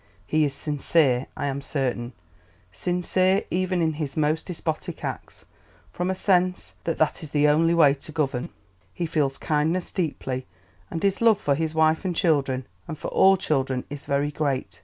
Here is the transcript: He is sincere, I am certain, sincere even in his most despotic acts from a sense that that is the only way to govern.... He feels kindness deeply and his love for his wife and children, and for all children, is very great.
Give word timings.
He 0.35 0.43
is 0.43 0.53
sincere, 0.55 1.27
I 1.37 1.45
am 1.45 1.61
certain, 1.61 2.13
sincere 2.71 3.43
even 3.51 3.83
in 3.83 3.93
his 3.93 4.17
most 4.17 4.47
despotic 4.47 5.03
acts 5.03 5.45
from 5.91 6.09
a 6.09 6.15
sense 6.15 6.73
that 6.85 6.97
that 6.97 7.21
is 7.21 7.29
the 7.29 7.47
only 7.47 7.75
way 7.75 7.93
to 7.93 8.11
govern.... 8.11 8.49
He 8.95 9.05
feels 9.05 9.37
kindness 9.37 9.91
deeply 9.91 10.47
and 10.89 11.03
his 11.03 11.21
love 11.21 11.39
for 11.39 11.53
his 11.53 11.75
wife 11.75 12.03
and 12.03 12.15
children, 12.15 12.65
and 12.87 12.97
for 12.97 13.09
all 13.09 13.37
children, 13.37 13.83
is 13.91 14.05
very 14.07 14.31
great. 14.31 14.79